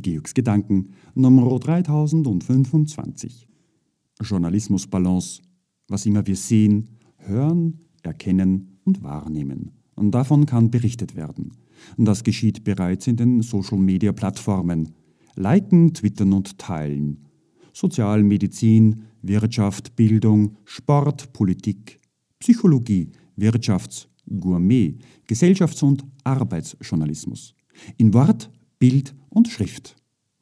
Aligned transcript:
Georgs 0.00 0.34
Gedanken 0.34 0.90
Nummer 1.14 1.58
3025. 1.58 3.48
Journalismusbalance, 4.20 5.42
was 5.88 6.06
immer 6.06 6.26
wir 6.26 6.36
sehen, 6.36 6.88
hören, 7.18 7.80
erkennen 8.02 8.78
und 8.84 9.02
wahrnehmen. 9.02 9.72
Und 9.94 10.12
davon 10.12 10.46
kann 10.46 10.70
berichtet 10.70 11.16
werden. 11.16 11.52
Das 11.96 12.24
geschieht 12.24 12.64
bereits 12.64 13.06
in 13.06 13.16
den 13.16 13.42
Social-Media-Plattformen. 13.42 14.90
Liken, 15.34 15.92
twittern 15.94 16.32
und 16.32 16.58
teilen. 16.58 17.26
Sozialmedizin, 17.72 19.02
Wirtschaft, 19.22 19.96
Bildung, 19.96 20.56
Sport, 20.64 21.32
Politik, 21.32 22.00
Psychologie, 22.38 23.10
Wirtschafts-, 23.36 24.08
Gourmet, 24.38 24.98
Gesellschafts- 25.26 25.82
und 25.82 26.04
Arbeitsjournalismus. 26.24 27.54
In 27.96 28.12
Wort, 28.14 28.50
Bild 28.82 29.14
und 29.28 29.46
Schrift. 29.46 29.94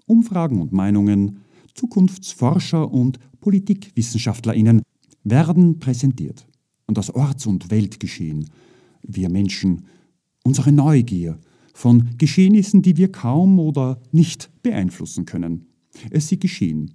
Umfragen 0.06 0.62
und 0.62 0.72
Meinungen, 0.72 1.40
Zukunftsforscher 1.74 2.90
und 2.90 3.18
PolitikwissenschaftlerInnen 3.42 4.80
werden 5.24 5.78
präsentiert. 5.78 6.46
Und 6.86 6.96
das 6.96 7.14
Orts- 7.14 7.44
und 7.44 7.70
Weltgeschehen, 7.70 8.48
wir 9.02 9.28
Menschen, 9.28 9.84
unsere 10.42 10.72
Neugier 10.72 11.38
von 11.74 12.16
Geschehnissen, 12.16 12.80
die 12.80 12.96
wir 12.96 13.12
kaum 13.12 13.58
oder 13.58 14.00
nicht 14.10 14.48
beeinflussen 14.62 15.26
können. 15.26 15.66
Es 16.08 16.28
sie 16.28 16.38
geschehen. 16.38 16.94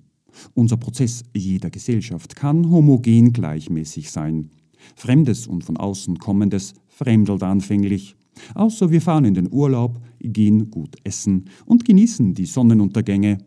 Unser 0.56 0.78
Prozess 0.78 1.22
jeder 1.36 1.70
Gesellschaft 1.70 2.36
kann 2.36 2.72
homogen 2.72 3.34
gleichmäßig 3.34 4.10
sein. 4.10 4.50
Fremdes 4.96 5.46
und 5.46 5.64
von 5.64 5.78
außen 5.78 6.18
kommendes 6.18 6.74
fremdelt 6.88 7.44
anfänglich. 7.44 8.16
Außer 8.56 8.90
wir 8.90 9.02
fahren 9.02 9.26
in 9.26 9.36
den 9.36 9.54
Urlaub, 9.54 10.02
gehen 10.28 10.70
gut 10.72 10.96
essen 11.04 11.46
und 11.66 11.86
genießen 11.86 12.34
die 12.34 12.46
Sonnenuntergänge. 12.46 13.38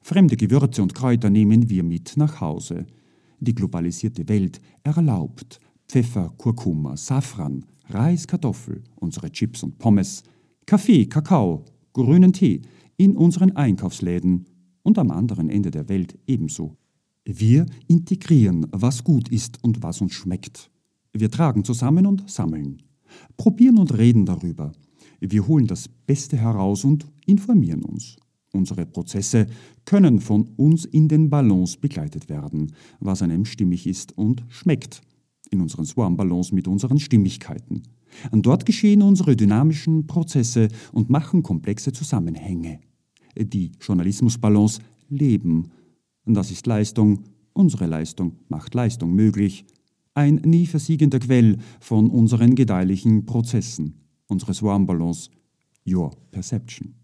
Fremde 0.00 0.36
Gewürze 0.36 0.82
und 0.82 0.94
Kräuter 0.94 1.30
nehmen 1.30 1.68
wir 1.68 1.82
mit 1.82 2.16
nach 2.16 2.40
Hause. 2.40 2.86
Die 3.40 3.54
globalisierte 3.54 4.28
Welt 4.28 4.60
erlaubt 4.82 5.60
Pfeffer, 5.88 6.32
Kurkuma, 6.36 6.96
Safran, 6.96 7.64
Reis, 7.88 8.26
Kartoffel, 8.26 8.82
unsere 8.96 9.30
Chips 9.30 9.62
und 9.62 9.78
Pommes, 9.78 10.22
Kaffee, 10.66 11.06
Kakao, 11.06 11.64
grünen 11.92 12.32
Tee 12.32 12.60
in 12.96 13.16
unseren 13.16 13.56
Einkaufsläden 13.56 14.46
und 14.82 14.98
am 14.98 15.10
anderen 15.10 15.48
Ende 15.48 15.70
der 15.70 15.88
Welt 15.88 16.18
ebenso. 16.26 16.76
Wir 17.24 17.66
integrieren, 17.86 18.66
was 18.70 19.04
gut 19.04 19.28
ist 19.28 19.62
und 19.62 19.82
was 19.82 20.00
uns 20.00 20.12
schmeckt. 20.12 20.70
Wir 21.12 21.30
tragen 21.30 21.64
zusammen 21.64 22.06
und 22.06 22.28
sammeln, 22.28 22.82
probieren 23.36 23.78
und 23.78 23.96
reden 23.96 24.26
darüber. 24.26 24.72
Wir 25.20 25.46
holen 25.46 25.66
das 25.66 25.88
Beste 25.88 26.36
heraus 26.36 26.84
und 26.84 27.06
informieren 27.26 27.84
uns. 27.84 28.16
Unsere 28.52 28.86
Prozesse 28.86 29.46
können 29.84 30.20
von 30.20 30.48
uns 30.56 30.84
in 30.84 31.08
den 31.08 31.28
Ballons 31.28 31.76
begleitet 31.76 32.28
werden, 32.28 32.72
was 32.98 33.22
einem 33.22 33.44
stimmig 33.44 33.86
ist 33.86 34.16
und 34.16 34.44
schmeckt. 34.48 35.02
In 35.50 35.60
unseren 35.60 35.84
Swarm-Ballons 35.84 36.52
mit 36.52 36.68
unseren 36.68 36.98
Stimmigkeiten. 36.98 37.82
Und 38.30 38.46
dort 38.46 38.64
geschehen 38.66 39.02
unsere 39.02 39.36
dynamischen 39.36 40.06
Prozesse 40.06 40.68
und 40.92 41.10
machen 41.10 41.42
komplexe 41.42 41.92
Zusammenhänge. 41.92 42.80
Die 43.36 43.72
Journalismusballons 43.80 44.80
leben. 45.08 45.70
Das 46.24 46.50
ist 46.50 46.66
Leistung. 46.66 47.24
Unsere 47.52 47.86
Leistung 47.86 48.32
macht 48.48 48.74
Leistung 48.74 49.14
möglich 49.14 49.64
ein 50.14 50.36
nie 50.44 50.66
versiegender 50.66 51.20
Quell 51.20 51.58
von 51.80 52.10
unseren 52.10 52.56
gedeihlichen 52.56 53.24
Prozessen, 53.24 53.94
unsere 54.28 54.54
Swarm-Balance, 54.54 55.30
Your 55.84 56.10
Perception. 56.30 56.97